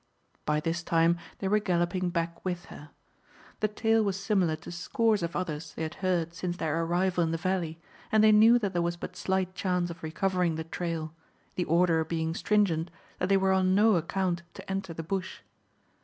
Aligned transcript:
By 0.45 0.59
this 0.59 0.81
time 0.81 1.19
they 1.37 1.47
were 1.47 1.59
galloping 1.59 2.09
back 2.09 2.43
with 2.43 2.65
her. 2.73 2.89
The 3.59 3.67
tale 3.67 4.01
was 4.01 4.19
similar 4.19 4.55
to 4.55 4.71
scores 4.71 5.21
of 5.21 5.35
others 5.35 5.75
they 5.75 5.83
had 5.83 5.93
heard 6.01 6.33
since 6.33 6.57
their 6.57 6.83
arrival 6.83 7.23
in 7.23 7.29
the 7.29 7.37
valley, 7.37 7.77
and 8.11 8.23
they 8.23 8.31
knew 8.31 8.57
that 8.57 8.73
there 8.73 8.81
was 8.81 8.97
but 8.97 9.15
slight 9.15 9.53
chance 9.53 9.91
of 9.91 10.01
recovering 10.01 10.55
the 10.55 10.63
trail, 10.63 11.13
the 11.53 11.65
order 11.65 12.03
being 12.03 12.33
stringent 12.33 12.89
that 13.19 13.29
they 13.29 13.37
were 13.37 13.51
on 13.51 13.75
no 13.75 13.93
account 13.93 14.41
to 14.55 14.67
enter 14.67 14.91
the 14.91 15.03
bush. 15.03 15.41